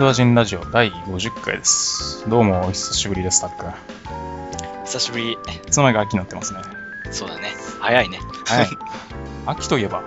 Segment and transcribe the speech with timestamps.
[0.00, 2.26] ドア人ラジオ第50回です。
[2.26, 4.84] どうも、お久しぶりです、タックン。
[4.86, 5.32] 久しぶり。
[5.32, 5.36] い
[5.70, 6.60] つの間にか秋になってますね。
[7.10, 7.52] そうだね。
[7.80, 8.18] 早いね。
[8.46, 8.68] はい。
[9.44, 10.02] 秋といえば、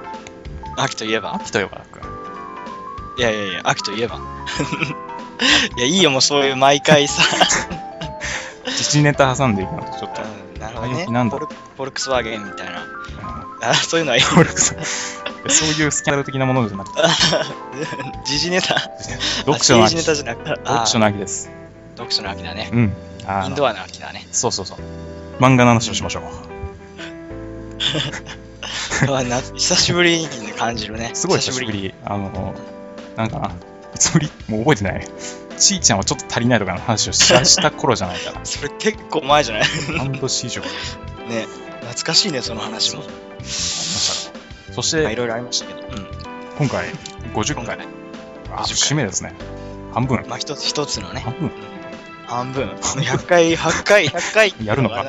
[0.78, 1.36] 秋といえば？
[1.36, 3.20] 秋といえば、タックン。
[3.20, 4.18] いやいやいや、秋といえば。
[5.78, 7.22] いや、いいよ、もうそういう毎回さ。
[8.76, 11.56] 時事ネタ挟んでいくのとちょっと、うんなるほどねなんだフォル。
[11.56, 12.82] フォルクスワーゲンみたいな。
[12.82, 14.24] うんあそういうのはいい。
[14.24, 14.76] フォルクス
[15.50, 17.02] そういうスキャンダル的なものじゃなくて、
[18.26, 18.80] 時事ネタ。
[19.46, 19.96] 読書の秋。
[19.96, 20.50] あ時事ネタじゃなくて。
[20.50, 21.50] 読書のあ秋です。
[21.96, 22.70] 読書の秋だね。
[22.72, 22.94] うん。
[23.46, 24.28] インドアの秋だね。
[24.32, 24.78] そうそうそう。
[25.40, 26.24] 漫画の話をしましょう。
[29.56, 31.12] 久しぶりに感じるね。
[31.14, 31.72] すごい久しぶ。
[31.72, 31.94] り。
[32.06, 32.54] あの、
[33.16, 33.52] なんかな、
[33.96, 35.08] いつぶりもう覚えてない？
[35.58, 38.40] ちーちゃんはちょっと足りないとかの話をしした頃じゃないかな。
[38.46, 39.64] それ結構前じゃない？
[39.98, 40.66] 半年以上あ
[41.28, 41.48] りね。
[41.82, 43.04] 懐かしいね、その話も。
[43.04, 43.08] ま
[43.46, 44.23] した。
[44.74, 45.88] そしまあ、いて、ろいろありましたけど。
[45.88, 46.08] うん。
[46.58, 46.90] 今回、
[47.34, 47.78] 50回。
[48.52, 49.34] あ、50節目ですね。
[49.94, 50.26] 半分。
[50.28, 51.20] まあ、一つ一つのね。
[51.20, 51.52] 半分
[52.26, 52.70] 半分。
[52.70, 54.54] 100回、100回、100回。
[54.66, 55.06] やるのか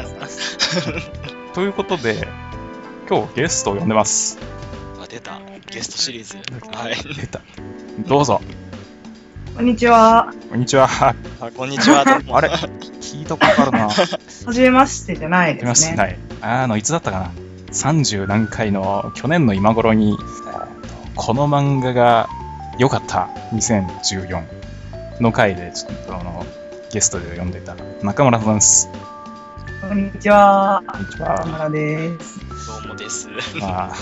[1.54, 2.28] ということで、
[3.08, 4.38] 今日ゲストを呼んでます。
[5.02, 5.40] あ、出た。
[5.70, 6.36] ゲストシリーズ。
[6.76, 6.96] はい。
[7.14, 7.40] 出た。
[8.06, 8.42] どうぞ。
[9.56, 10.34] こんにちは。
[10.50, 10.88] こんにちは。
[11.40, 12.02] あ、こんにちは。
[12.04, 12.48] あれ？
[13.00, 13.88] 聞いたことあるな。
[13.88, 15.94] はじめましてじゃないですね。
[15.94, 16.18] すはい。
[16.42, 17.43] あの、いつだったかな。
[17.74, 20.16] 30何回の去年の今頃に、
[21.16, 22.28] この漫画が
[22.78, 24.44] 良かった2014
[25.20, 26.46] の回で、ちょっとあの、
[26.92, 28.88] ゲストで呼んでた中村さんです。
[29.88, 30.82] こんにちは。
[30.86, 31.46] こんにち田は。
[31.46, 32.40] 村です。
[32.66, 33.28] どうもです。
[33.60, 33.94] まあ、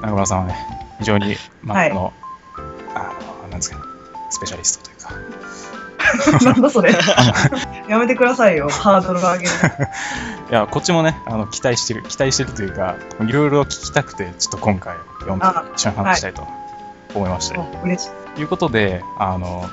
[0.00, 0.56] 中村さんはね、
[1.00, 2.12] 非常に漫画の、
[2.94, 3.82] あの、なんですかね、
[4.30, 5.10] スペシャリストというか、
[6.44, 6.92] なんだそれ。
[7.88, 8.68] やめてくださいよ。
[8.68, 9.50] ハードル上げる。
[10.50, 16.46] いや、こっちもね、あの、期待してる、期待してるというか、いろいろ聞きたくて、ちょっと今回読んであ、一緒に話したいと
[17.14, 17.58] 思いまして。
[17.58, 18.10] お嬉しい。
[18.34, 19.68] ということで、あの、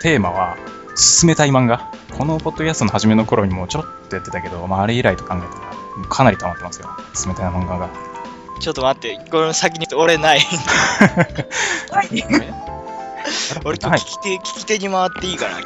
[0.00, 0.56] テーマは、
[0.94, 1.88] 進めたい漫画。
[2.16, 6.90] このポッドキャストの初めの頃にもちょろっとやってたけど、まあ、あれ以来と考えたら、かなり溜まってますよ。
[7.14, 7.88] 進めたい漫画が。
[8.60, 10.40] ちょっと待って、これ先に俺ない。
[11.90, 12.71] はい。
[13.64, 15.58] 俺今はい日聞き手、聞き手に回っていいかな。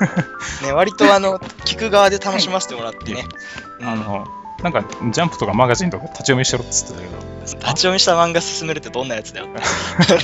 [0.66, 3.24] ね、割とあの、 聞く側で楽しませてもらってね。
[3.80, 4.26] うんあの、
[4.62, 9.46] なんか、ジャンプとかマガジンとか立ち読みしろっつってたけど、 立ち読みした漫画進めるってどんなやつだよ。
[9.46, 10.18] ちょっ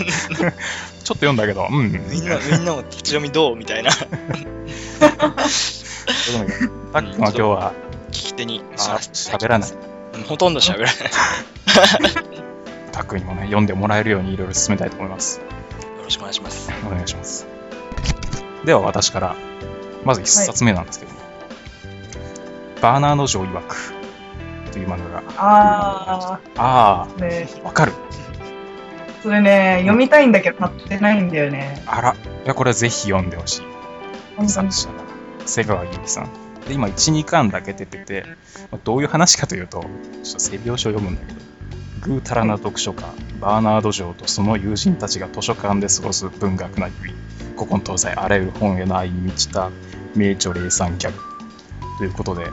[1.05, 1.93] と読んだけど、うん。
[2.09, 3.93] みんな、みんなも立ち読みどうみたいな。
[3.93, 4.07] そ
[6.33, 6.53] ういうのが
[6.93, 7.73] タックンは今日は
[8.11, 9.71] 聞き手に喋らない。
[9.71, 10.95] うんほとんど喋らない。
[12.93, 15.41] タックンにもね、読んでもらえるようにいろいろ進めたいと思います。
[16.03, 16.69] よろしくお願いします。
[16.85, 17.47] お願いします。
[18.65, 19.37] では私から、
[20.05, 21.19] まず一冊目なんですけども、
[22.81, 23.93] バーナード・ジョー曰く
[24.73, 27.93] という漫画が、ああー、ね、あ、わかる。
[29.23, 31.81] それね、読みたいんだけど買ってないんだよね。
[31.87, 33.63] あら、いや、これはぜひ読んでほし
[34.39, 34.49] い。
[34.49, 34.95] 作者が、
[35.47, 36.31] 瀬川由紀さん。
[36.67, 38.25] で、今、1、2巻だけ出てて、
[38.73, 41.52] まあどういう話かというと、ちょっと背表紙を読むんだけど、
[42.03, 43.05] ぐうたらな読書家、
[43.41, 47.15] バーナード・ジョーとその友人たちが図書館で過ごす文学な日々、
[47.57, 49.71] 古今東西あらゆる本への愛に満ちた
[50.17, 51.19] 名著霊産ギャグ
[51.99, 52.47] ということで、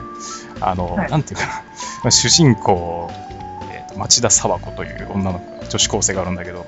[0.60, 1.10] あの、はい。
[1.10, 1.62] なんていうかな、ま
[2.06, 3.10] あ主人公、
[3.72, 6.64] えーと町田佐和子という女の子、女子高生があるんだけど、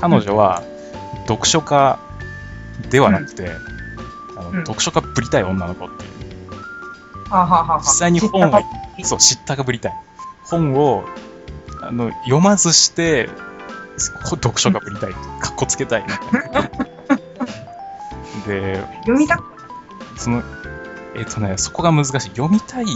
[0.00, 0.62] 彼女は
[1.26, 1.98] 読書家
[2.90, 3.50] ではなくて、
[4.36, 4.58] あのうん。
[4.60, 6.10] 読書家ぶりたい女の子っていう、
[7.78, 8.52] 実際に本を
[9.02, 9.94] そう、知ったかぶりたい。
[10.44, 11.04] 本を
[11.90, 13.28] あの読まずして、
[13.98, 15.12] 読書家ぶりたい。
[15.12, 16.04] かっこつけたい。
[18.46, 19.42] で、読みたく
[20.16, 20.44] その、
[21.16, 22.12] えっ、とね、そこが難しい。
[22.30, 22.86] 読みたい、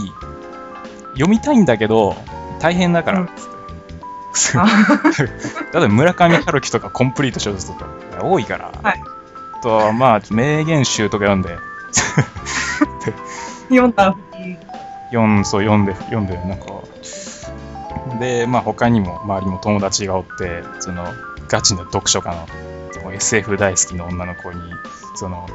[1.11, 2.15] 読みたいんだけど、
[2.61, 3.29] 大変だから、うん
[4.33, 4.59] つって。
[4.59, 4.65] あ
[5.73, 7.87] 例えば村上春樹とかコンプリート小説とか
[8.23, 9.03] 多いから、はい
[9.55, 11.57] あとはまあ名言集とか読んで
[13.67, 14.15] 読んだ
[15.11, 16.74] 読んそう読んで読んでなんか
[18.19, 21.05] でまあ他にも周りにも友達がおってその
[21.47, 22.47] ガチの読書家
[23.03, 24.59] の SF 大好きの女の子に
[25.15, 25.47] その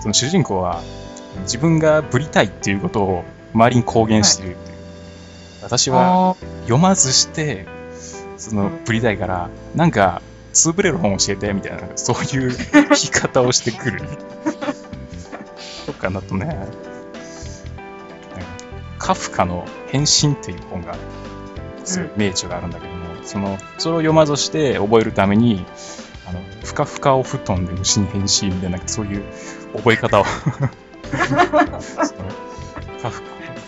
[0.00, 0.82] その主人公は
[1.42, 3.24] 自分がぶりたいっていうことを
[3.54, 4.56] 周りに公言している。
[4.56, 4.78] っていう、
[5.62, 7.66] 私はあ読まずして、
[8.36, 14.02] その、ぶりたいから、なんか、潰れる本教えて、みたいな、そういう 言い方をしてくる。
[15.86, 16.56] とかだとね、
[18.98, 21.29] カフカの変身っていう本が、すごい
[22.16, 25.64] 名著があるんだけども、その、それを読まずして覚えるために、
[26.26, 29.24] あの、ふかふかお布団で虫に変身みたいな、そういう
[29.76, 30.24] 覚え方を。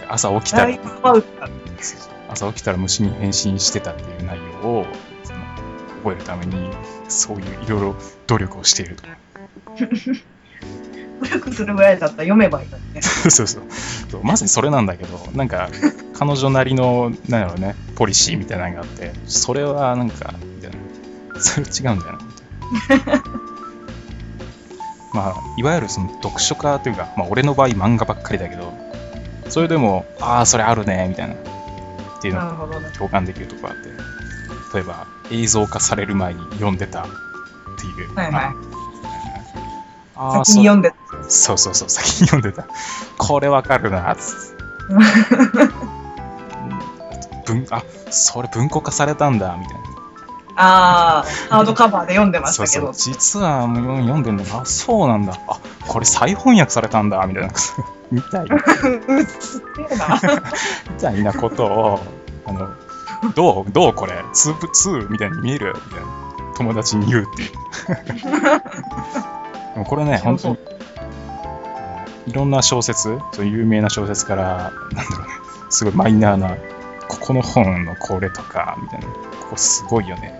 [0.08, 0.78] 朝起きたら。
[2.28, 4.86] 朝起きたら虫に変身してたっていう内容を
[5.22, 5.38] その
[6.02, 6.70] 覚えるために
[7.08, 9.04] そういういろいろ努力をしていると。
[11.22, 13.02] 努力するぐらいだったら読めばいいのにね。
[13.30, 13.62] そうそう。
[14.10, 15.68] そうまさにそれなんだけどなんか
[16.14, 20.76] 彼女なりのなんやろうねポリシーみたいなのがあってそれはなんかみたいな。
[21.40, 22.18] それ違うんだよな
[22.70, 23.16] みたい？
[23.16, 23.22] な
[25.14, 28.72] まあいわゆるその読書家というか、まあ、俺の場合漫画ばっかりだけど
[29.48, 31.34] それでもああそれあるねみたいな。
[31.34, 31.38] っ
[32.22, 32.88] ていうのなるほどね。
[32.96, 33.90] 共感できるところあって。
[34.76, 37.02] 例えば映像化される前に読んでた。
[37.02, 37.04] っ
[37.76, 38.44] ていう、はいはい。
[40.14, 40.38] あ。
[40.40, 40.94] あ先に読んで。
[41.28, 42.68] そうそうそう先に読んでた。
[43.18, 44.62] これわかるなつって
[47.52, 49.82] 文あそれ文庫化されたんだみたいな。
[50.54, 52.74] ああ、ハードカバーで読んでましそうそう。
[52.74, 52.92] たけど。
[52.92, 55.38] 実はもう読んでんだあそうなんだ。
[55.48, 57.52] あこれ再翻訳されたんだみたいな。
[58.12, 58.46] みたい。
[58.48, 58.56] な。
[60.90, 62.00] みたいなことを
[62.46, 62.68] あの
[63.34, 66.22] どうどうこれ2プ2みたいに見えるみたいな。
[66.54, 67.50] 友達に言うっていう。
[69.74, 70.58] でもこれね本当に
[72.26, 75.34] いろんな小説有名な小説からなんだろうね
[75.70, 76.56] すごいマイナーな
[77.12, 79.06] ここの本のこれとかみたいな。
[79.06, 80.34] ここすごいよね。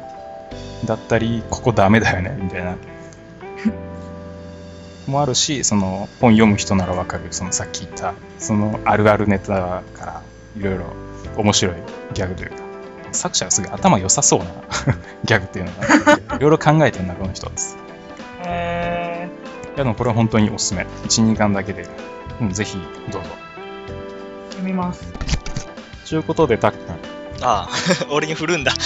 [0.87, 2.39] だったりここダメだよね。
[2.41, 2.77] みたいな。
[5.07, 7.27] もあるしその本読む人ならわかる。
[7.31, 10.23] そのさっき言ったそのあるあるネタから
[10.57, 10.85] いろいろ
[11.37, 11.75] 面白い
[12.15, 12.57] ギャグというか。
[13.13, 14.47] 作者がすごい頭良さそうな
[15.25, 16.37] ギャグっていうのが。
[16.37, 17.77] いろいろ考えてるなこの人です
[18.47, 19.29] え
[19.77, 20.87] いやでもこれは本当におすすめ。
[21.09, 21.87] 12巻だけで、
[22.41, 22.79] うん、ぜひ
[23.11, 23.29] どうぞ。
[23.29, 25.42] ー、読みます。
[26.09, 26.95] ということでタックン
[27.45, 27.69] ああ、
[28.11, 28.73] 俺に振るんだ。
[28.73, 28.79] タ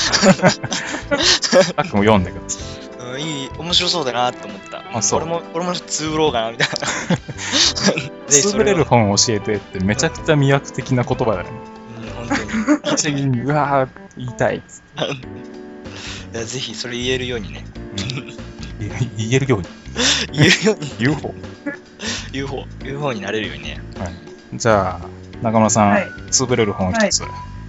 [1.82, 4.82] ックンも読んでくださいうん、いい、面白そうだなって思った。
[4.92, 6.76] あそう俺も、俺もつぶろうかな、みたいな。
[8.28, 11.50] ぜひそ潰れる本を教えてってめちゃくちゃ魅惑的な言葉だよね
[11.98, 12.46] うん、本当に。
[12.96, 14.62] 一にうわー言いたいい
[16.36, 17.64] やぜひそれ言えるようにね。
[19.16, 19.68] 言えるように
[20.32, 21.34] 言えるように、言う方
[22.32, 23.80] UFO、UFO になれるようにね。
[23.98, 24.12] はい
[24.54, 26.08] じゃあ中村さん、はい。
[26.30, 27.22] 潰れる本を一つ、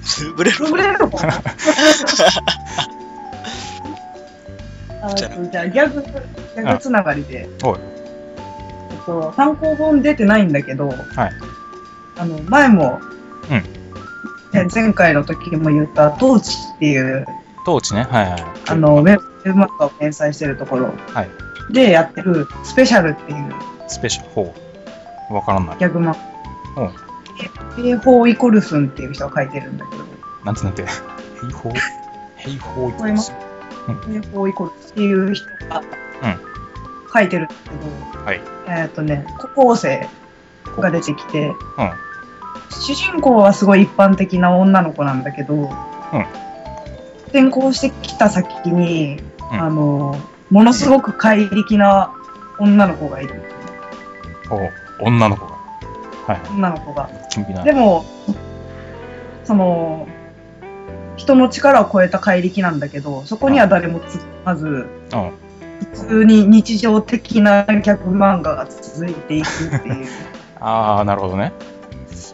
[0.03, 1.21] つぶれる潰れる本。
[4.99, 5.29] あじゃ
[5.61, 7.47] あギャグ、ギャグつながりで。
[7.63, 7.79] おい。
[8.91, 10.97] えっと、単行本出てないんだけど、はい。
[12.17, 12.99] あの、前も、
[13.49, 13.63] うん。
[14.53, 17.25] え前回の時も言った、トーチっていう、
[17.65, 18.07] 当地ね。
[18.09, 18.43] はいはい。
[18.69, 20.93] あの、ウェブ漫画を連載してるところ。
[21.13, 21.29] はい。
[21.73, 23.53] でやってる、スペシャルっていう
[23.87, 24.29] スペシャル。
[24.31, 24.53] ほ
[25.29, 25.33] う。
[25.33, 25.77] わからない。
[25.77, 27.06] ギャグ漫う
[27.81, 27.83] ん画。
[27.83, 30.03] 平方イコルスンっていう人が書いてるんだけど、
[30.45, 30.85] なんてなんて。
[31.39, 31.74] 平方？
[32.38, 33.33] 平方イコールす
[34.06, 35.83] 平方イコルスっていう人が
[37.13, 37.75] 書いてるんだけど、
[38.25, 38.41] はい。
[38.68, 40.07] えっとね、高校生
[40.77, 41.56] が出てきて、うん。
[42.69, 45.71] 主人公はすごい一般的な女の子なんだけど、
[47.27, 49.19] 転校してきた先に、
[49.51, 49.62] うん。
[49.62, 50.19] あの、
[50.50, 52.13] ものすごく怪力な
[52.59, 53.41] 女の子がいる。
[54.50, 54.71] おう
[55.01, 55.56] 女の子が
[56.27, 56.39] はい。
[56.41, 57.09] はい女の子が。
[57.63, 58.06] でも、
[59.44, 60.07] その、
[61.15, 65.31] 人の力を超えた怪力なんだけど、そこには誰もつまず、うん
[65.79, 70.07] 普通に日常的なギャグ漫画が続いていくっていう。
[70.59, 71.53] ああなるほどね。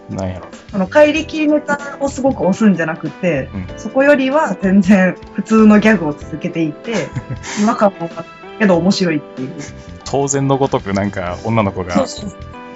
[0.10, 0.46] なんやろ。
[0.72, 3.68] その怪力ネタをすごく押すんじゃなくて、うん。
[3.78, 7.10] そこよりは全然普通のギャグを続けていて、
[7.62, 8.24] 違和感もあった
[8.60, 9.50] けど面白いっていう。
[10.06, 12.06] 当然のごとくなんか女の子が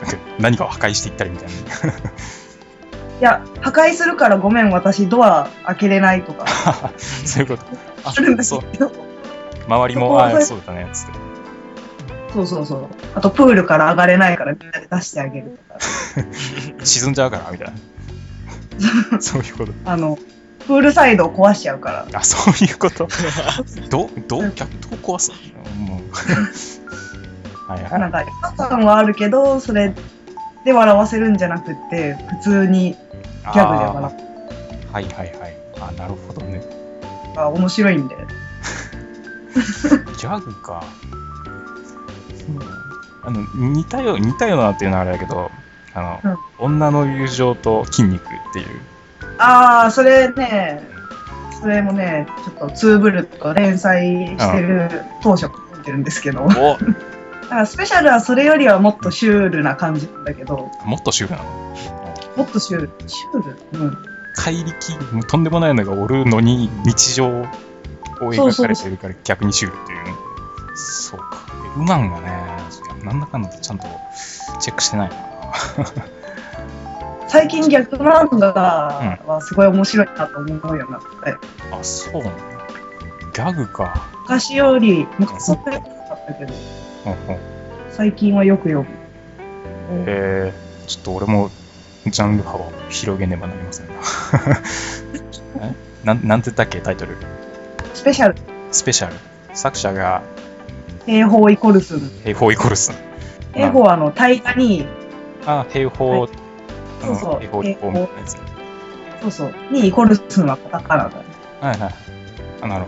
[0.39, 1.93] 何かを破壊していったりみたいな。
[3.19, 6.45] いや、破壊するからごめん、私ドア開けれないとか、
[7.25, 7.63] そういうこと。
[8.03, 8.91] あするんだけど、
[9.67, 11.11] 周りもああそうだねつって。
[12.33, 12.87] そうそうそう。
[13.15, 15.79] あと、プールから上がれないからみんなで出してあげるとか、
[16.85, 17.67] 沈んじゃうからみたい
[19.11, 19.19] な。
[19.21, 19.73] そういうこと。
[19.85, 20.19] あの、
[20.67, 23.07] プールサイドを壊しちゃうから、あそういうこと。
[23.89, 25.31] どうどう逆どう壊す
[25.79, 25.85] の？
[25.87, 26.01] もう
[27.67, 28.00] はいはい。
[28.00, 29.93] なんか、違和感はあるけど、それ
[30.63, 34.93] で笑わせるんじゃなくって、普通にギャグで笑あー。
[34.93, 35.57] はいはいはい。
[35.79, 36.62] あなるほどね。
[37.31, 38.15] うから面白いんで。
[40.17, 40.83] ギャグか。
[43.24, 45.51] あの似たよ似たようなっていうのはあれだけど、
[45.93, 48.67] あの、女の友情と筋肉っていう。
[49.38, 50.81] ああ、それね、
[51.59, 54.89] それもね、ちょっとツーブルとか連載してる
[55.21, 56.47] 当初から読んでるんですけど、
[57.49, 61.67] だかおらスペシャルはそれよりはもっとシュールな感じなんだけど、もっとシュールなの。
[62.35, 63.97] もっとシュール、シュールうん。
[64.35, 67.45] 怪力、とんでもないのがおるのに日常を
[68.19, 70.13] 描かれてるから逆にシュールっていうね。
[70.75, 71.47] そうか。
[71.75, 72.27] ウマンがね、
[73.03, 73.87] なんだかんだちゃんと
[74.59, 75.15] チェックしてないな。
[77.27, 81.07] 最近逆漫画はすごい面白いなと思うようになって、
[81.71, 82.31] あ、そうなんだ。
[83.33, 84.09] ギャグか。
[84.23, 86.53] 昔より、昔そんなになかったけど、
[87.91, 88.87] 最近はよく読む。
[90.05, 91.49] えー、ちょっと俺も
[92.05, 93.93] ジャンル幅を広げねばなりませんな。
[95.67, 95.73] え？
[96.03, 97.17] なんなんて言ったっけ、タイトル。
[97.93, 98.35] スペシャル、
[98.71, 99.13] スペシャル。
[99.53, 100.21] 作者が
[101.05, 102.11] 兵法イコルスン。
[102.23, 102.95] 平方イコルスン。
[103.53, 104.85] 兵法はあの、大河に、
[105.45, 106.27] あ、平方、は
[107.01, 108.41] あのそうそう平方一方みたいなやつね。
[109.21, 111.25] そうそう、にイコルスンはカタカナだね。
[111.61, 111.95] はいはい。
[112.61, 112.85] あ、なる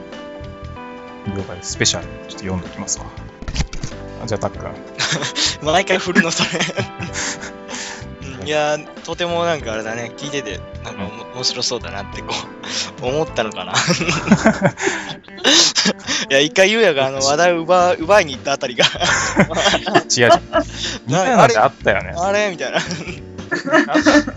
[1.25, 1.37] ほど。
[1.37, 1.71] 了解です。
[1.71, 2.05] スペシャル。
[2.05, 3.05] ちょっと読んでおきますわ。
[4.23, 4.71] あじゃあ、タック君。
[5.73, 6.49] 毎回振るの、それ。
[8.41, 11.03] うんいやー、とてもなんかあれだね、聞いてて、なんか
[11.35, 12.33] 面白そうだなってこ
[13.01, 13.73] う、 思ったのかな。
[16.29, 20.31] いや、一回ゆうやがあの話題を奪奪いに行ったあたりが、違う違う。
[21.11, 22.13] なのってあったよね。
[22.15, 22.79] あれみたいな。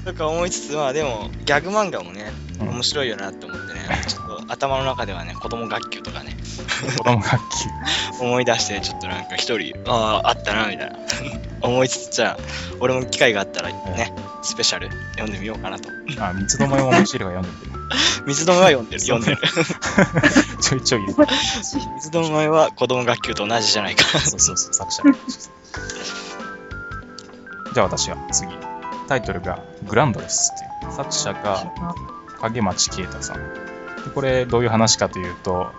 [0.04, 6.36] とか思いつつ、まあでも、ギャグ漫画もね、うん面白いよなって思ってね、ちょっと頭の中ではね、子供学級とかね、
[6.96, 7.30] 子供学
[8.18, 8.24] 級。
[8.24, 10.98] 思い出して、ちょっとなんか一人、ああ、あったな、みたいな。
[11.62, 12.42] 思いつつ、じゃあ、
[12.80, 15.88] 俺も機会があったらね、スペシャル読んでみようかなと。
[16.20, 17.82] あ、三つどもえも面白いが読んでみて。
[18.26, 19.38] 水止めは読んでる、読んでる。
[20.60, 21.32] ちょいちょい入れて。
[21.96, 24.04] 水止めは子供学級と同じじゃないか。
[24.20, 25.02] そうそうそう、作者。
[27.74, 28.52] じゃあ私は次。
[29.08, 30.92] タイトルがグランドレスっていう。
[30.96, 31.66] 作者が
[32.40, 33.36] 影町啓太さん。
[33.36, 35.72] でこれどういう話かというと、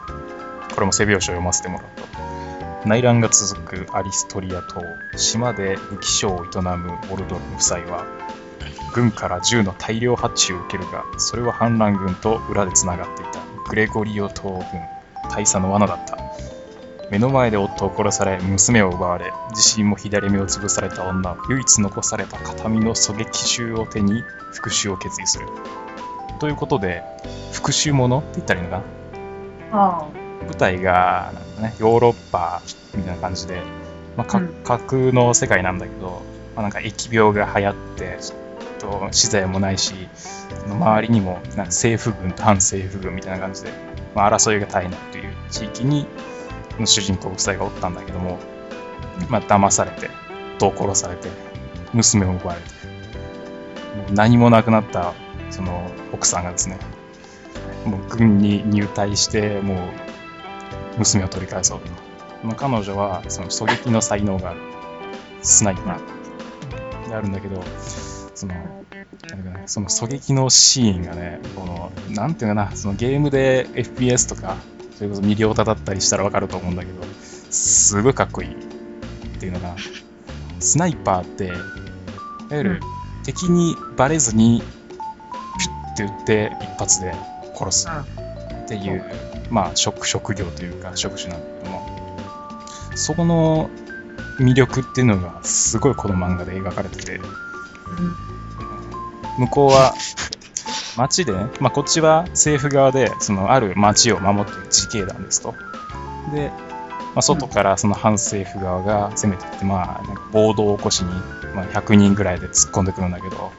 [0.73, 4.81] これも背表紙を読ませてもらうと、内乱が続くアリストリア島、
[5.15, 8.05] 島で武器商を営むオルドル夫妻は、
[8.93, 13.39] 軍から銃の大量発注を受けるが、それは反乱軍と裏でつながっていた
[13.69, 14.63] グレゴリオ島軍、
[15.29, 16.17] 大佐の罠だった。
[17.09, 25.47] 目の前で夫を殺され、娘を奪われ、自身も左目を潰された女は唯一残された形見の狙撃銃を手に復讐を決意する。
[26.39, 27.03] ということで、
[27.51, 28.83] 復讐ものって言ったらいいのか
[29.71, 29.77] な？
[29.77, 32.61] ああ舞台がなんか、ね、ヨーロッパ
[32.95, 33.61] みたいな感じで、
[34.17, 34.47] まあ、かうん。
[34.63, 36.21] 架空の世界なんだけど、
[36.55, 38.17] まあ、なんか疫病が流行って
[38.83, 39.93] と資材もないし
[40.67, 43.71] 周りにもなんか政府軍と反政府軍みたいな感じで、
[44.13, 46.05] まあ、争いが絶えないという地域に
[46.85, 48.39] 主人公夫妻がおったんだけども、
[49.29, 50.09] まあ騙されて
[50.57, 51.29] 人を殺されて
[51.93, 52.67] 娘を奪われて
[53.97, 55.13] もう何もなくなった
[55.51, 56.79] その奥さんがですね
[57.85, 59.77] もう軍に入隊してもう
[60.97, 61.87] 娘を取り返そうと。
[62.43, 64.59] まあ、彼女はその狙撃の才能がある。
[65.41, 67.61] スナイパーであるんだけど、
[68.33, 74.55] その、なんだかなその狙撃のシーンがね、この、なんていうかな、そのゲームで FPS とか、
[74.95, 77.03] それこそミリオタだったりしたらわかると思うんだけど、
[77.49, 78.55] すごいかっこいいっ
[79.39, 79.75] ていうのが、
[80.59, 81.55] スナイパーって、いわ
[82.51, 82.79] ゆる
[83.23, 84.63] 敵にバレずに、
[85.95, 87.13] ピュッて撃って一発で
[87.55, 87.87] 殺す
[88.77, 89.03] っていう、
[89.49, 91.87] まあ職、職業というか職種なんだけども、
[92.95, 93.69] そこの
[94.39, 97.19] 魅力っていうのがすごいこの漫画で描かれてて、
[99.37, 99.93] 向こうは
[100.97, 105.53] 町でね、まあ、こっちは政府側でそのある町を守っている自警団ですと。
[106.33, 111.11] で、まあ、外からその反政府側が攻めてきて、まあ、なんか暴動を起こしに、
[111.55, 113.51] まあ、100人ぐらいで突っ込んでくるんだけど、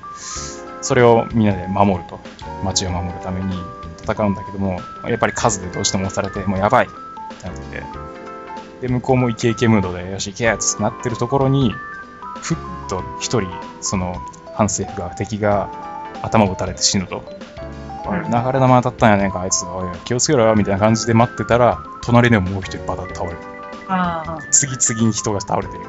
[0.80, 2.21] それをみんなで守ると。
[2.64, 3.56] 町を守るために
[4.04, 7.82] 戦うんだけども、やっぱり数でどうしても押されて、もうやばいってなってて、
[8.82, 11.73] で、向こうもイケイケムードで、よし、行けやつってなってるところに、
[12.42, 12.58] ふっ
[12.88, 14.20] と一人、その、
[14.54, 15.70] 反政府が、敵が
[16.23, 17.25] 頭を撃たれて死ぬと。
[18.06, 19.64] 流れ弾当たったんやねんか、あいつ。
[19.64, 23.38] おい、気をつけろよ、みたいな感じで待ってたら、隣でももう一人バタッと倒れる。
[23.88, 25.80] あ次々に人が倒れてる。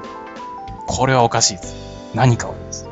[0.88, 1.76] これはおかしいです。
[2.14, 2.88] 何かをです。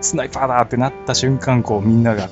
[0.00, 2.28] スナイパーだってなった瞬間、こうみんなが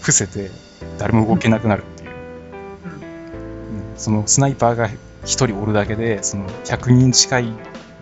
[0.00, 0.50] 伏せて、
[0.98, 2.10] 誰も動けなくなるっていう。
[2.10, 4.88] うんそのスナイパーが
[5.24, 7.52] 一人おるだけで、その100人近い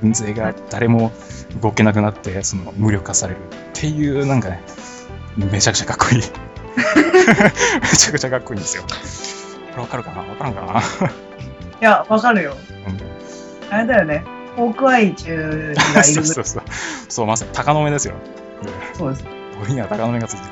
[0.01, 1.13] 軍勢が誰も
[1.61, 3.41] 動けなくなって、その無力化されるっ
[3.75, 4.63] ていう、なんかね、
[5.37, 6.23] めちゃくちゃかっこいい。
[7.83, 8.85] めちゃくちゃかっこいいんですよ。
[8.85, 8.89] こ
[9.77, 10.23] れわかるかな？
[10.23, 10.79] わからんかな？
[10.79, 10.81] あ。
[10.81, 10.83] い
[11.81, 12.57] や、わかるよ。
[12.87, 13.13] うん
[13.71, 14.25] あれだよね。
[14.57, 16.05] ホークアイ中がいる。
[16.05, 16.63] そうそうそう。
[17.09, 18.15] そう、まさに鷹の目ですよ。
[18.63, 19.25] でそうです。
[19.63, 20.43] 俺には鷹の目がついて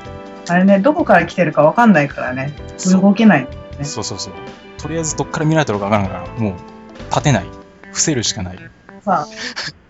[0.49, 2.52] あれね、どこから来てるかわかんないからね。
[2.90, 3.47] 動けない。
[3.76, 4.32] てそうそうそう。
[4.78, 6.54] とりあえずどっから見られたのかわからんから、もう
[7.11, 7.47] 立てない。
[7.88, 8.59] 伏せるしかない。
[9.02, 9.26] さ、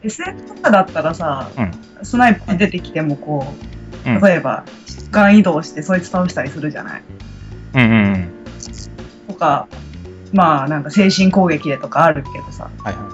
[0.02, 1.71] SF とかだったらさ、うん
[2.02, 3.47] スナイパー出てきてもこ
[4.07, 7.02] うんう、例えば、時間移動してそいつ倒したりするじゃない
[7.75, 8.28] うんうんうん。
[9.28, 9.69] とか、
[10.33, 13.11] まあなんか精神攻撃でとかあるけどさ、はいは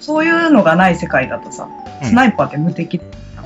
[0.00, 1.68] そういうのがない世界だとさ、
[2.02, 3.00] うんスナイパーって無敵。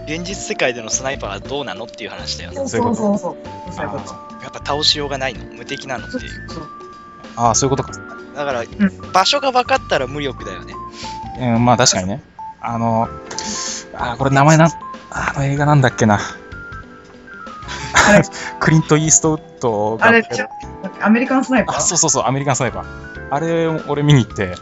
[0.07, 2.57] 現実世界でのスナイパーはどうなのっていう話だよね。
[2.57, 3.37] そうそういうことそうそう
[3.67, 3.75] そう。
[3.75, 4.13] そういうこと。
[4.43, 6.49] やっぱ倒しようがないの無敵なのっていう。
[6.49, 6.67] そうい。
[7.37, 7.93] ああ、そういうことか。
[8.35, 8.67] だから、ん
[9.13, 10.75] 場所が分かったら無力だよね。
[11.41, 12.23] うん、まあ確かにね。
[12.61, 13.09] あの、
[13.95, 14.71] あーこれ名前なん、
[15.11, 16.19] あの映画なんだっけな。
[18.61, 20.23] クリント・イーストウッドがあれ
[21.01, 21.77] アメリカンスナイパー？
[21.77, 22.85] あ、そうそうそう、アメリカンスナイパー。
[23.31, 24.55] あれ、俺見に行って、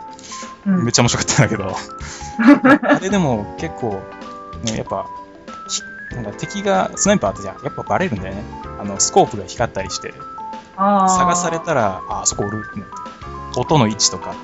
[0.66, 1.76] うんめっちゃ面白かったんだけど、
[2.88, 4.00] あれでも結構、
[4.64, 5.08] ね、やっぱ、ひ
[6.16, 8.42] なんか敵が、スナイパーってじゃんやっぱバレるんだよね。
[8.80, 10.14] あの、スコープが光ったりして、
[10.76, 14.34] 探されたら、あ、あそこおるってなって音の位置とか、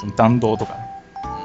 [0.00, 0.80] その弾道とかね。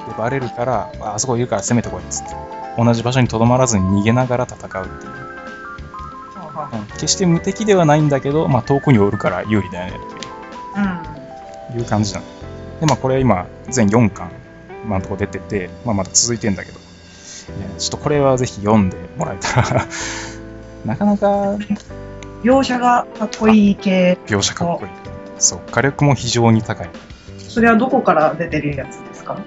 [0.08, 2.36] で、バレるから、ああそこいるから攻めてこいっつって。
[2.78, 5.12] 同じ場所にとどまらずに逃げながら戦うっていう。
[6.54, 11.80] はうん決して無敵ではないんだけど、まあ遠くにおるから有利だよねっていう。
[11.82, 12.25] いう感じなの。
[12.80, 14.32] で、まあこれ今、全4巻、
[14.86, 16.80] 今のとこ出てて、まあまだ続いてんだけど、
[17.77, 19.86] ちょっとこれはぜひ読んでもらえたら、
[20.86, 21.60] なかなかうん。
[22.43, 24.17] 描写がかっこいい系。
[24.25, 24.91] 描写かっこいい。
[25.38, 26.89] そう、火力も非常に高い。
[27.38, 29.38] それはどこから出てるやつですか？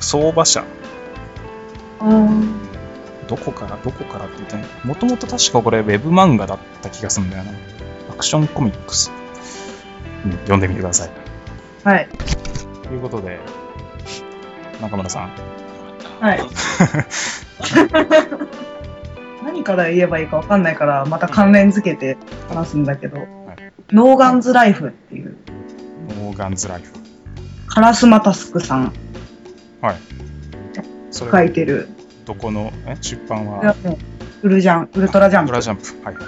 [0.00, 0.64] 相場社、
[2.00, 2.54] うん。
[3.28, 7.52] どこから、どこからって言ったのもともと確かこれウェブ漫画だった気がするんだよな。
[8.10, 9.12] アクションコミックス。
[10.24, 11.10] うん、読んでみてください。
[11.84, 12.08] はい。
[12.82, 13.38] ということで、
[14.80, 15.30] 中村さん。
[16.22, 16.40] はい。
[19.44, 22.16] 何から言えばいいかわかんないから、また関連付けて
[22.48, 23.18] 話すんだけど、
[23.90, 25.36] ノーガンズライフっていう、
[26.20, 26.92] ノーガンズライフ。
[27.66, 28.92] カラスマタスクさん
[29.80, 29.96] は
[31.10, 31.88] 書いてる、
[32.24, 32.96] どこの、え？
[33.00, 33.74] 出版は？
[34.42, 35.50] ウルジャン、ウルトラジャンプ。
[35.50, 35.82] ウラジャンプ。
[36.04, 36.20] はいは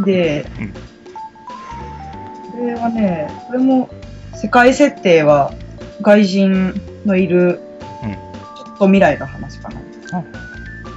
[0.00, 0.04] い。
[0.04, 3.88] でうん、これはね、これも
[4.34, 5.54] 世界設定は
[6.02, 7.60] 外人のいる、
[8.02, 8.12] うん
[8.54, 9.80] ちょっと未来の話かな。
[10.12, 10.22] あ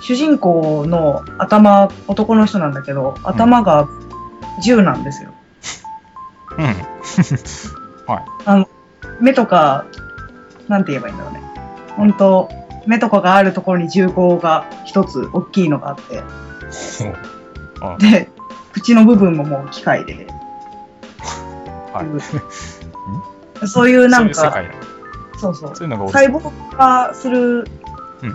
[0.01, 3.87] 主人公の頭、男の人なんだけど、頭が
[4.61, 5.33] 銃なんですよ。
[6.57, 6.75] うん。
[9.19, 9.85] 目とか、
[10.67, 11.41] なんて言えばいいんだろうね。
[11.95, 12.49] 本当
[12.85, 16.23] 目とかがあるところに銃口が一つ大きいのがあって、
[17.99, 18.29] で、
[18.73, 20.27] 口の部分ももう機械で。
[21.93, 22.03] は
[23.63, 23.67] い。
[23.67, 24.53] そういうなんか、
[25.37, 25.87] そうそうそう。
[25.87, 27.67] いうのが細胞化する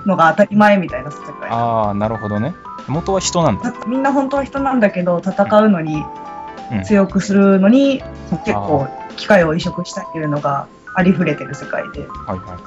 [0.07, 1.51] のが当たり前みたいな世界。
[1.51, 2.55] ああ、なるほどね。
[2.89, 3.73] 元は人なんだ。
[3.87, 8.01] みんな本当は人なんだけど、戦うのに、うん強くするのに、
[8.45, 8.87] 結構
[9.17, 12.07] 機械を移植したっていうのがありふれてる世界で。
[12.07, 12.61] はいはいは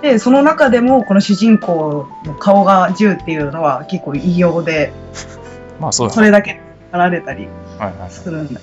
[0.00, 0.02] い。
[0.02, 4.92] で、その中でもこの主人公の顔が銃っていうのは結構異様で、
[5.78, 6.14] まあそうだ。
[6.14, 7.46] それだけられたり
[7.78, 8.10] はいはいはい。
[8.10, 8.60] するんだ。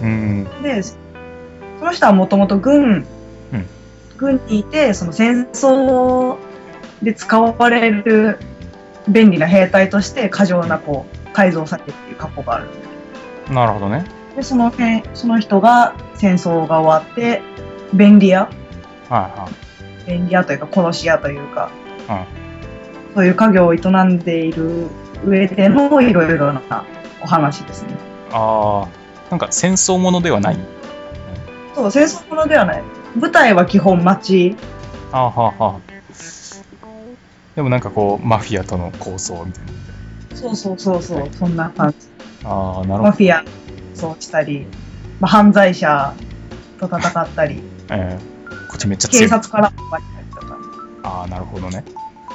[0.00, 0.62] うん。
[0.62, 0.96] で、そ
[1.82, 3.06] の人はもともと軍、うん
[4.16, 6.36] 軍にいて、その戦争
[7.02, 8.38] で使われる
[9.08, 12.68] 便利な兵隊として過剰なこう改造されてっていう過去がある
[13.50, 14.04] なるほどね。
[14.30, 14.36] ど。
[14.36, 17.42] で、その辺、その人が戦争が終わって、
[17.94, 18.50] 便利屋
[19.08, 19.48] はいは
[20.06, 20.10] い。
[20.10, 21.70] 便利屋というか殺し屋というか、
[22.08, 22.46] うん
[23.16, 24.88] そういう家業を営んでいる
[25.24, 26.84] 上でのいろいろな
[27.22, 27.94] お話ですね。
[28.30, 28.88] ああ、
[29.30, 30.58] なんか戦争ものではない。
[31.74, 32.84] そう、戦争ものではない。
[33.16, 34.56] 舞台は基本街。
[35.12, 35.80] ああ、はあ、はあ。
[37.54, 39.70] でもなんかこう、マフィアとの抗争みたいな。
[40.36, 42.08] そうそうそうそう、そんな感じ。
[42.44, 43.02] ああ、なるほど。
[43.04, 43.42] マフィア
[43.94, 44.66] そうしたり、
[45.20, 46.14] まあ、犯罪者
[46.78, 48.36] と戦ったり、えー
[48.68, 49.28] こっちめっちゃ強い。
[49.28, 50.58] 警察からも奪ったりとか
[51.04, 51.84] ああ、なるほどね。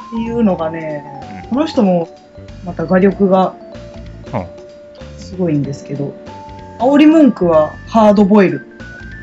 [0.07, 2.09] っていうのがね、この人も
[2.65, 3.53] また画力が
[5.17, 6.15] すごいんですけど、
[6.79, 8.65] 煽り文句はハードボイル。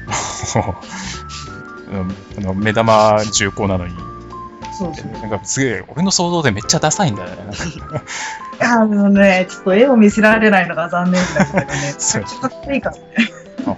[1.90, 3.94] うんあの目玉重厚なのに、
[4.79, 5.11] そうそう。
[5.12, 7.37] なんかすげえ、俺の想像でめっちゃダサいんだよね。
[8.61, 13.03] あのね、ちょっと絵を見せられないのが残念だけどね、そうかっこいいからね。
[13.66, 13.77] あ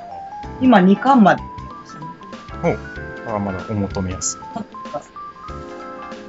[0.61, 1.43] 今2巻まで。
[3.27, 4.41] あまだお求めやすい。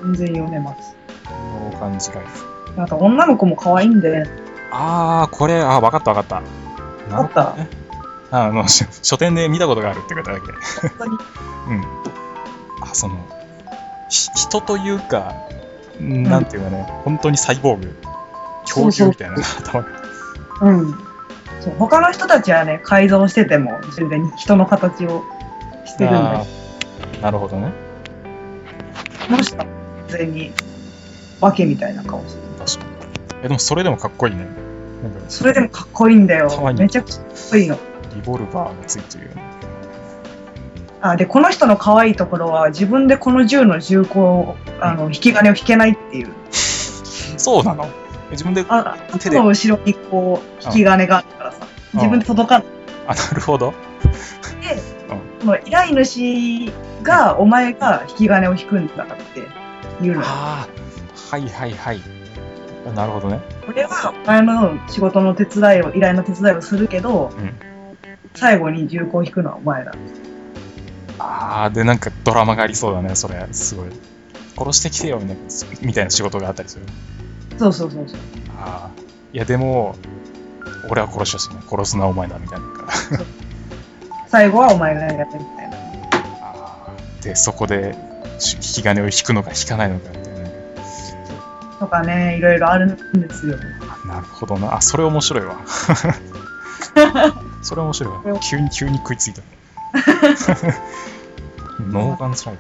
[0.04, 0.96] 全然読めます。
[1.26, 2.78] ノーガンズライフ。
[2.78, 4.24] なんか女の子も可愛いんで、
[4.72, 6.42] ああ、これ、あー、わかったわかった。
[7.14, 7.81] なるほどね
[8.32, 10.52] あの、し書店で見たことがあるって方だけ。
[10.88, 11.18] 本当に
[11.68, 11.84] うん。
[12.82, 13.18] あ、その、
[14.10, 15.36] ひ人というか、
[16.00, 17.96] なんていうかね、本当にサイボーグ、
[18.62, 19.90] 恐竜みたいな頭が。
[20.62, 20.92] うん。
[21.60, 25.24] そう他の人たちはね、改造してても、全然人の形を
[25.86, 26.46] してるんだ
[27.22, 27.72] なるほどね。
[29.28, 29.72] この人は完
[30.08, 30.52] 全に
[31.42, 32.48] 化けみたいな顔してる。
[32.66, 33.40] 確かに。
[33.44, 34.48] え、でもそれでもかっこいいね。
[35.28, 37.78] それでもかっこいいんだよめちゃくちゃかっこいいの。
[38.22, 39.44] リボルバーがついてるよね。
[41.02, 46.30] あで、この人の可愛いところは、自分でこの銃の銃口を、あの、引き金を引けないっていう。
[46.52, 47.86] そうなの？
[48.30, 49.40] え自分で、あ、あ、あ手で？
[49.40, 52.68] の後ろにこう、引き金があるからさ、自分で届かない。
[53.08, 53.74] なるほど。
[54.62, 54.78] で、
[55.40, 59.16] その依頼主がお前が引き金を引くんだって
[60.02, 60.28] 言うのよ。
[60.28, 62.02] ああ、はいはいはい。
[62.96, 63.40] なるほどね。
[63.68, 67.71] 俺はお前の仕事の手伝いを、依頼の手伝いをするけど、うん
[68.36, 69.94] 最後に銃口を引くのはお前だ。
[71.20, 73.48] ああ、で、なんかドラマがありそうだね、それ。
[73.52, 73.90] すごい。
[74.58, 75.44] 殺してきてよ、みたいな
[75.82, 76.86] みたいな仕事があったりする。
[77.58, 78.20] そうそうそうそう。
[78.58, 79.02] ああ。
[79.34, 79.96] いや、でも、
[80.90, 81.62] 俺は殺しやすいね。
[81.70, 82.66] 殺すのはお前だ、みたいな。
[84.28, 85.78] 最後はお前がやってみたいな。
[86.42, 87.96] あーで、そこで、
[88.40, 90.52] し引き金を引くのか引かないのかっていうね。
[91.80, 93.58] とかね、いろいろあるんですよ。
[94.04, 94.76] あなるほどな。
[94.76, 95.58] あ、それ面白いわ。
[97.62, 98.40] それ面白いわ。
[98.40, 99.42] 急に、急に食いついた。
[101.80, 102.58] ノーガンズライ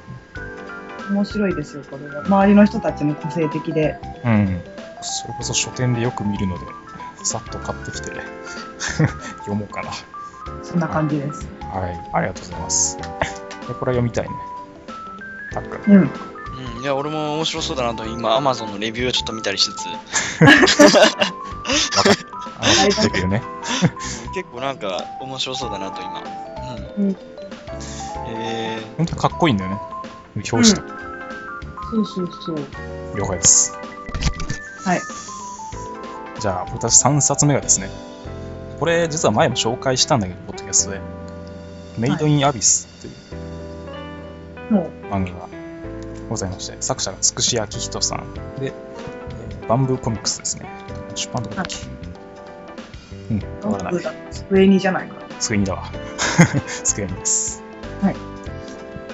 [1.12, 2.24] 面白いですよ、これは。
[2.26, 4.00] 周りの人たちも個性的で。
[4.24, 4.30] ブ。
[4.30, 4.62] うん。
[5.02, 6.66] それこそ書店でよく見るので、
[7.24, 8.12] さっと買ってきて、
[9.40, 9.92] 読もうかな。
[10.64, 11.48] そんな感じです。
[11.62, 12.10] はい。
[12.14, 12.98] ありがとうございます。
[12.98, 14.36] でこれは読みたいね。
[15.52, 15.94] たっくん。
[15.94, 16.12] うん。
[16.78, 19.86] うん、いや、俺も面白そうだなと、今、Amazon のレビューをちょっと見たりしつつ、
[22.62, 23.41] あの、レビューね。
[24.36, 26.24] 結構なんか面白そうだなと、今。
[26.97, 27.17] うんうん。
[28.28, 29.80] え本当にかっこいいんだよね。
[30.36, 30.76] 表紙と。
[31.91, 32.58] そうそうそう。
[33.17, 33.74] 了解です。
[34.86, 35.02] はい。
[36.39, 37.89] じゃあ、私3冊目がですね、
[38.80, 41.02] これ実は前も紹介したんだけど、ポッドキャストで、
[41.97, 43.12] メイドインアビスってい
[44.69, 45.47] うも漫画が
[46.30, 48.74] ございまして、作者がつくしあきひとさんで、えー
[49.67, 50.65] バンブーコミックスですね。
[51.15, 51.76] 出版どこだっけ？
[53.32, 54.04] うん、う、わない。
[54.04, 55.15] だ机にじゃないか。
[55.39, 55.84] スクエニだわ。
[56.67, 57.63] スクエニです。
[58.02, 58.15] はい。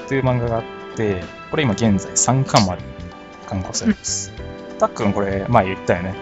[0.07, 0.63] という漫画があっ
[0.95, 2.81] て、これ今現在3巻まで
[3.47, 4.31] 刊行されてます。
[4.79, 6.15] たっくんこれ前言ったよね。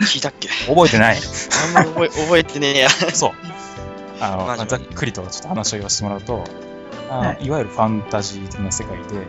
[0.00, 0.48] ー、聞いたっけ？
[0.66, 1.18] 覚えてない。
[1.66, 2.90] あんまり覚え 覚えてねえや。
[2.90, 3.32] そう。
[4.20, 6.44] あの、まあざっくりとちょっと話を言わせてもらうと、
[7.10, 9.26] あのはいい、わゆるファンタジー的な世界で、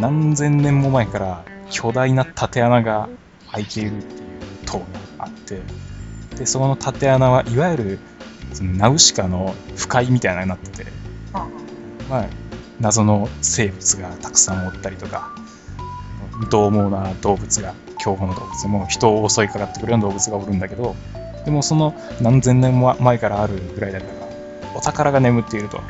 [0.00, 3.08] 何千年も前から巨大な縦穴が
[3.52, 4.20] 開いているっていう
[4.66, 4.84] 塔が
[5.24, 5.60] あって、
[6.36, 7.98] で、そこの縦穴はいわゆる
[8.52, 10.86] そのナウシカの不快みたいなのになってて、
[11.32, 11.46] あ
[12.08, 12.26] まあ、
[12.80, 15.30] 謎の生物がたくさんおったりとか、
[16.48, 20.96] 獰猛な動物が、凶暴な動物も人を襲いかかってくるような動物がおるんだけど、
[21.44, 24.12] でもその何千年も前からあるぐらいだから、
[24.74, 25.80] お宝が眠っていると。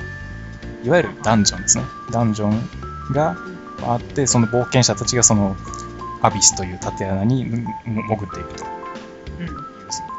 [0.83, 1.85] いわゆるダンジョンですね。
[2.11, 3.37] ダンジョンが
[3.83, 5.57] あって、その冒険者たちがその
[6.23, 8.80] アビスという縦穴にん潜っていくとうん。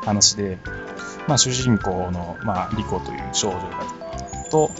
[0.01, 0.57] 話で、
[1.27, 4.01] まあ、主人公の、まあ、リコという少女が
[4.49, 4.71] と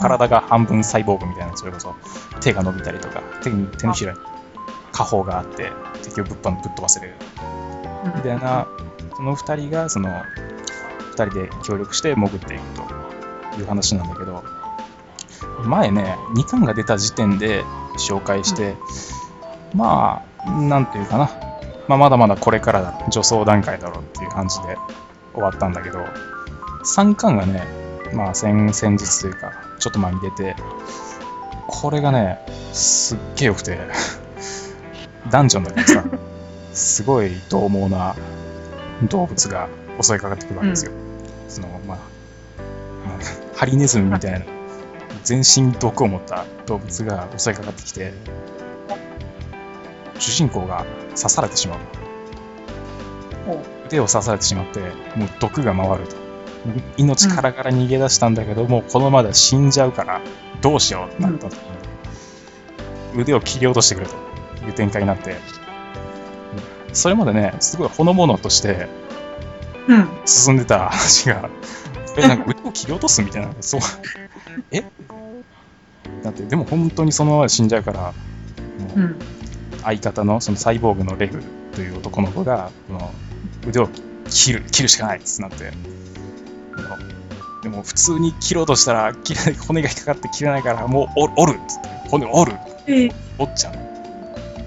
[0.00, 1.94] 体が半分サイボーグみたいなそれこそ
[2.40, 4.18] 手が伸びたりとか手に手のひらに
[4.92, 5.70] 下方があって
[6.02, 7.14] 敵をぶっぱぶっ飛ばせる。
[8.14, 8.66] みたいな
[9.16, 12.64] その2人がその2人で協力して潜っていく
[13.54, 14.44] という話なんだけど
[15.64, 17.64] 前ね2巻が出た時点で
[17.98, 18.76] 紹介して、
[19.74, 21.30] まあなんていうかな、
[21.88, 24.76] まあ、まだまだこれからだ助走段階だろうっていう感じで
[25.32, 26.04] 終わったんだけど
[26.84, 27.62] 3巻がね
[28.12, 30.56] まあ先先日というかちょっと前に出て
[31.66, 32.40] これがね
[32.72, 33.78] すっげえ良くて
[35.30, 36.04] ダンジョンだからさ
[36.72, 38.14] すごい獰猛な
[39.08, 39.68] 動物が
[40.00, 40.92] 襲いかかってくるわけですよ。
[41.48, 41.98] そのまあ、
[43.06, 43.18] まあ、
[43.56, 44.44] ハリネズミみたいな
[45.24, 48.12] 全身毒を持った動物が襲いかかってきて
[50.18, 51.78] 主人公が刺されてしまう。
[53.86, 54.80] 腕を刺されてしまって
[55.14, 56.16] もう毒が回ると。
[56.96, 60.20] 命からがら逃げ出したんだけど、もうこのままでは死んじゃうから
[60.60, 64.26] どうしようってなった時に、腕を切り落としてくれと。
[64.66, 65.36] いう展開になって。
[66.92, 68.88] それまでねすごいほのぼのとして
[69.86, 70.08] うん。
[70.24, 71.48] 進んでた 話が
[72.16, 73.52] えなんか腕を切り落とすみたいな。
[73.60, 73.80] そう。
[74.70, 74.82] え？
[76.22, 78.12] だってでも本当にそのままで死んじゃうからも
[78.96, 79.18] ううん。
[79.86, 81.40] 相方のそのサイボーグのレグ
[81.72, 83.10] という男の子がこの
[83.68, 83.88] 腕を
[84.28, 85.70] 切る切るしかないっつなって。
[87.62, 91.88] でも普通に切ろうとしたら切れない骨が引っかかって切れないからもう折折るっつって。
[92.08, 92.58] 骨折る。
[92.86, 93.74] えー折っちゃう。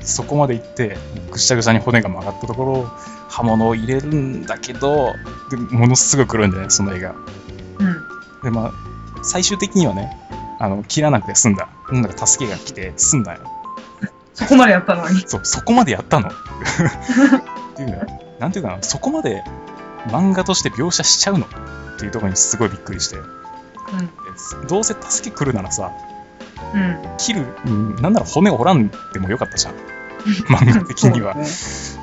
[0.02, 0.98] そこまで行って
[1.32, 2.86] ぐしゃぐしゃに骨が曲がったところを
[3.30, 5.14] 刃物を入れるんだけど
[5.50, 8.44] でものすごく来るんだよねその映画うん。
[8.44, 10.18] でまあ最終的にはね
[10.60, 11.68] あの切らなくて済んだ。
[11.92, 13.42] なんだか助けが来て済んだよ
[14.40, 15.24] そこまでやったのに。
[15.28, 16.32] そう、そこまでやったの っ
[17.76, 17.98] ていうの
[18.40, 19.44] なんていうかな、そこまで
[20.08, 23.18] 漫画として描写しちゃうのっていうところにすごいびっくりして、
[24.68, 25.92] どうせ助け来るならさ、
[26.74, 26.82] うん。
[26.82, 26.98] うん。
[27.18, 29.74] 切る、うんなんなら骨折らんでもよかったじゃん。
[30.48, 31.34] 漫画的には。
[31.34, 31.46] そね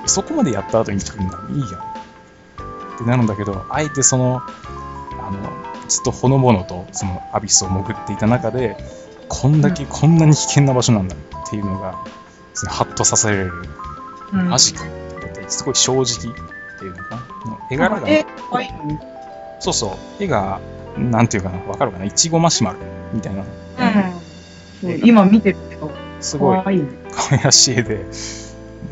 [0.06, 1.68] そこまでやった後に来るんだいいやん。
[1.70, 4.42] ってなるんだけど、あえてその、
[5.20, 5.38] あの、
[5.88, 8.76] ずっとほのぼのとそのアビスを潜っていた中で、
[9.28, 11.98] こんだけこんなに危険な場所なんだっていうのが、
[12.56, 13.52] そのハッとさせられる、
[14.32, 14.48] うん。
[14.48, 14.84] マジか。
[14.84, 14.88] っ
[15.32, 16.06] てすごい正直っ
[16.78, 17.22] ていうのかな。
[17.70, 18.72] 絵柄が、え、可愛い。
[18.72, 18.98] のに。
[19.60, 20.60] そうそう、絵が、
[20.96, 22.78] なんていうかな、わかるかな、いちごマシュマロ
[23.12, 23.44] みたいな、
[24.80, 25.90] そう今見てるけど、
[26.20, 26.58] すごい。
[26.58, 26.86] 可愛い。
[27.42, 28.06] らしい絵で、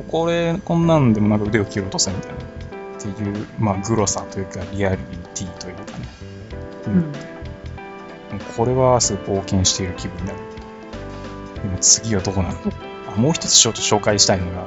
[0.09, 2.41] これ、こんなんでもなんか腕を切り落とせみたいな、っ
[3.01, 4.99] ていう、まあ、グロさというか、リアリ
[5.35, 5.89] ティというかね。
[6.87, 6.99] ううん。
[6.99, 7.13] ん。
[8.57, 10.39] これはすごい冒険している気分になる。
[11.81, 12.55] 次はどこなの？
[12.55, 12.61] あ
[13.17, 14.67] もう一つちょっと紹介したいのが、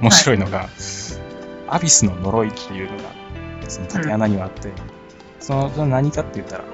[0.00, 0.68] 面白いのが、
[1.68, 3.04] アビスの呪いっていうのが、
[3.68, 4.72] その竹穴にはあって、
[5.40, 6.64] そのそれは何かって言ったら、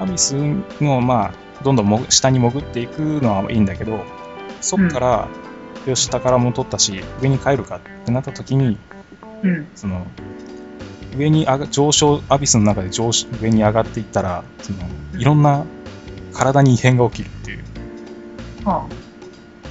[0.00, 0.34] アビス
[0.80, 4.04] の、まあ、どんどんも下に潜っていくのはいいんだけど、
[4.60, 5.28] そっから、
[5.86, 8.78] よし、宝物取ったし、上に帰るかってなった時に、
[9.42, 9.68] うん。
[9.74, 10.06] その
[11.16, 14.78] 上に上が上昇アビスの中で上昇上に上がっていったらその
[15.18, 15.64] いろんな
[16.32, 17.64] 体に異変が起きるっていう
[18.64, 18.88] は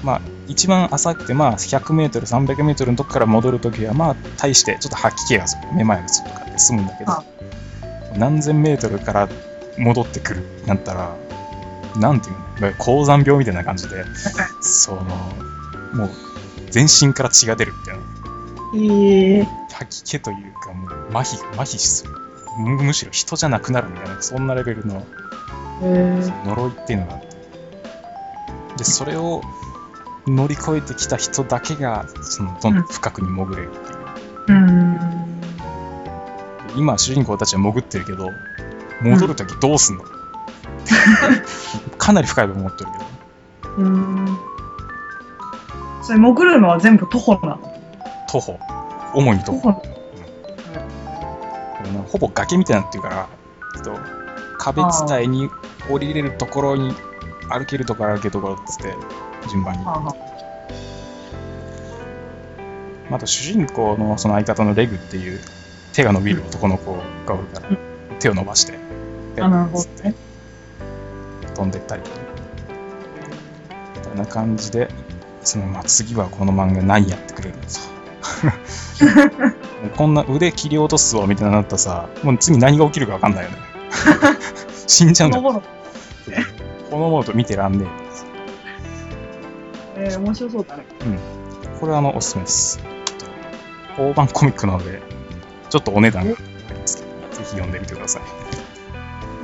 [0.04, 7.24] まあ一番浅くてまあ 100m300m のとこから戻るときはまあ大してちょっと吐き気がするめまいがするとかで済むんだけどあ。
[8.18, 9.30] 何千メートルから
[9.78, 11.16] 戻ってくるなったら
[11.98, 12.40] なんていうの？
[12.62, 14.04] まあ高山病みたいな感じで
[14.62, 15.04] その
[15.94, 16.10] もう
[16.70, 18.04] 全身から血が出るみたいな。
[18.74, 19.48] ええ。
[19.74, 22.12] 吐き気というか、もう麻痺、麻痺する。
[22.58, 25.06] むむしろ人じゃなくなるみたいな、そんなレベルの
[25.84, 26.32] え。
[26.46, 27.22] 呪いっていうのが。
[28.82, 29.44] で、それを
[30.26, 33.76] 乗り越えてきた人だけが、その、どんどん深くに潜れるっ
[34.48, 34.58] ていう。
[34.58, 35.00] うん。
[36.76, 38.32] 今、主人公たちは潜ってるけど、
[39.04, 40.04] 戻るときどうすんの、
[42.00, 42.98] かなり深いと思ってるけ
[43.68, 44.40] ど、うん。
[46.02, 47.60] それ潜るのは全部徒歩なの？
[48.28, 48.60] 徒歩。
[49.14, 49.74] 主に徒歩。
[49.74, 49.84] 徒
[52.08, 53.30] ほぼ崖みたいになってるから、
[53.84, 54.02] ちょっと
[54.58, 55.50] 壁伝いに
[55.88, 56.96] 降りれるところに
[57.52, 58.96] 歩けるところ歩けるところっつって
[59.50, 59.86] 順番に。
[59.86, 60.16] はあは
[63.14, 65.40] あと主人公のその相方のレグっていう
[65.92, 66.94] 手が伸びる男の子
[67.26, 68.78] がおるから、うん手を伸ばして、
[69.40, 70.14] あ、なるほどね。
[71.56, 72.04] 飛んでったり。
[73.96, 74.90] みたいな感じで、
[75.42, 77.90] そのまあ次はこの漫画何やってくれるのさ。
[79.82, 83.58] も うこんな腕切り落とすぞみたいになったらさ、もう次何が起きるか分かんないよね。
[84.88, 85.64] 死んじゃうんだよ。
[86.92, 87.88] このものと見てらんね
[89.96, 90.86] えー、面白そうだね。
[91.06, 91.80] え。
[91.80, 92.80] これはあの、おすすめです。
[93.98, 95.02] 大判コミックなので、
[95.70, 98.24] ちょっとお値段がかかりますけど、ぜひ読んでみてください。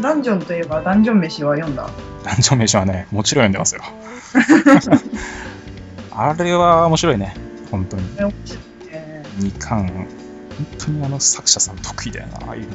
[0.02, 1.90] ダンジョンといえばダンジョン飯は読んだ？
[2.24, 3.82] ダンジョン名称はね、もちろん読んでますよ。
[6.12, 7.34] あれは面白いね。
[7.72, 8.04] 本当に。
[8.18, 10.08] え面白いね2巻、本
[10.80, 12.68] 当にあの作者さん得意だよな、ああいうの。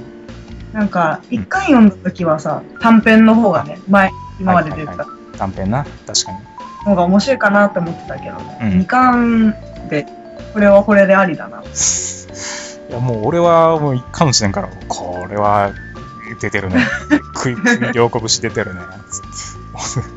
[0.72, 5.06] なんか、一巻読んだ時はさ、短編の方がね、前、今まで出てた
[5.38, 6.38] 短編な、確かに。
[6.86, 8.58] のが面白いかなって思ってたけどね。
[8.62, 9.54] うん二巻
[9.88, 10.06] で、
[10.52, 11.62] これはこれでありだな。
[11.62, 15.72] いや、もう俺はもう一巻の時点から、これは
[16.40, 16.84] 出てるね。
[17.34, 18.80] 食い、食い両拳出てるね。
[19.10, 19.18] つ
[20.00, 20.08] って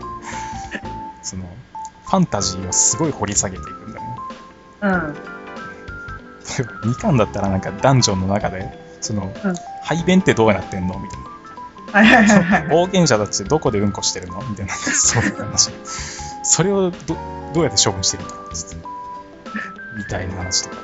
[1.22, 1.44] その、
[2.06, 4.16] ファンタジーをすごい掘り下げていくんだよね。
[4.82, 5.16] うん。
[6.92, 8.68] 2巻だったらなんかダンジョンの中で、
[9.02, 9.56] その、うん
[9.88, 10.98] 排便ってどうなってんの？
[10.98, 11.25] みたいな。
[12.00, 12.62] はいはいはいはい。
[12.68, 14.42] 冒険者たちどこでうんこしてるの？
[14.50, 15.72] みたいな、 そういう話。
[16.44, 17.16] それをど
[17.54, 18.86] どうやって処分してるんだろうつって
[19.98, 20.76] みたいな話とか。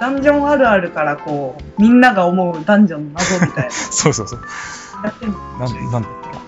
[0.00, 3.70] ダンジョンあるあるからこう、みんなが思うダンジョンの謎みたいな。
[3.72, 4.40] そうそうそう。
[5.02, 6.30] やってんのなんなんだっけ？
[6.30, 6.38] な。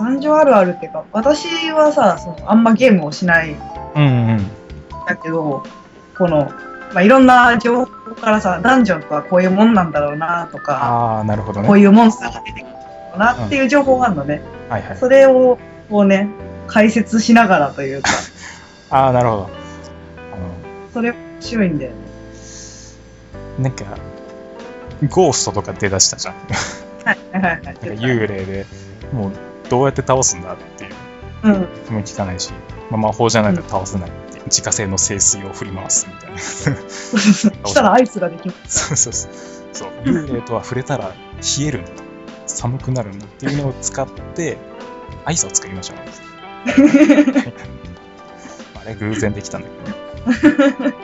[0.00, 3.56] ダンジョンあるあるっていうか、私はさ、そのあんまゲームをしないん
[3.94, 4.50] うんうん。
[5.06, 5.62] だけど、
[6.16, 6.50] この、
[6.92, 7.86] まあ、いろんな情報
[8.20, 11.66] からさ、ダンジョンとはこういうもんなんだろうなとか、ああ、なるほどね。
[11.68, 12.72] こういうモンスターが出てくる
[13.18, 14.40] うなっていう情報があるのね。
[14.68, 14.96] はいはい。
[14.96, 15.58] それを
[15.90, 16.28] こうね、
[16.66, 18.10] 解説しながらというか、
[18.90, 19.42] ああ、なるほど。
[19.42, 19.50] あの、
[20.92, 21.96] それ面白いんだよね。
[23.58, 23.84] なんか、
[25.08, 26.34] ゴーストとか出だしたじゃん。
[27.04, 27.62] はいはいはいはい。
[27.64, 28.66] なんか幽霊で、
[29.12, 29.32] もう
[29.68, 30.92] どうやって倒すんだっていう
[31.44, 31.52] うん。
[31.52, 32.50] も聞かないし、
[32.90, 36.38] まあ、魔法じゃないと倒せないっていう自家製の聖水を振り回すみたいな。
[36.38, 38.96] したらアイスができます。
[38.96, 39.32] そうそうそう。
[39.72, 39.88] そう。
[40.04, 41.12] 幽霊とは触れたら
[41.58, 42.07] 冷えるんだと。
[42.48, 44.56] 寒くなるんだっていうのを使って、
[45.24, 45.96] アイスを作りましょう。
[48.80, 49.90] あれ偶然できたんだけ
[50.80, 50.94] どね。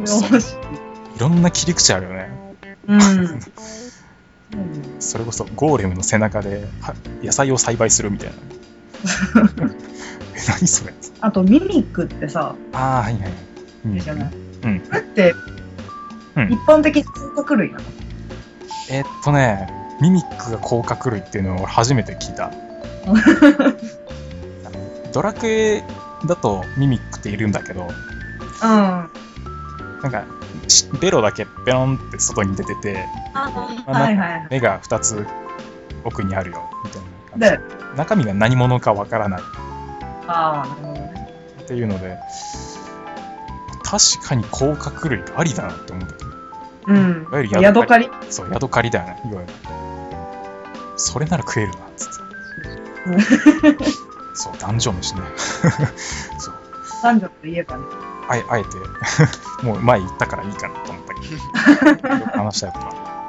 [0.00, 1.16] い。
[1.16, 2.30] いろんな切り口あるよね。
[2.88, 3.40] うん。
[4.98, 8.34] それこそゴーレムの背中では野菜を栽培するみたいな。
[10.34, 10.94] え、何それ？
[11.20, 13.18] あと、ミミックってさ、ああ、はいは
[13.96, 14.30] いじゃない？
[14.64, 15.34] うんこれって、
[16.36, 17.84] うん一般的に甲殻類なの
[18.90, 19.68] えーっとね、
[20.00, 22.50] ミミックが甲殻類っていうのを俺初めて聞いた。
[25.12, 25.82] ドラクエ
[26.26, 27.88] だとミミックっているんだけど、
[28.62, 29.10] うん。
[30.02, 30.24] なんか、
[30.68, 33.06] しベロだけペロンって外に出てて。
[34.50, 35.26] 目が2つ
[36.04, 37.02] 奥にあるよ、みたい
[37.38, 37.98] なで感、じ。
[37.98, 39.40] 中身が何者かわからない。
[41.62, 42.18] っていうので、
[43.82, 46.14] 確かに甲殻類ありだなって思った。
[46.86, 47.26] うん。
[47.30, 48.08] いわゆるヤドカリ？
[48.30, 49.52] そう、ヤドカリだよね、いわゆる。
[51.00, 53.84] それなら食えるな、つって。
[54.34, 55.22] そう、男女飯ね。
[56.38, 56.54] そう。
[57.02, 57.84] 男女といえばね。
[58.28, 58.68] あえあえて、
[59.64, 63.19] もう前言ったからいいかなと思ったけど、 話したいことは。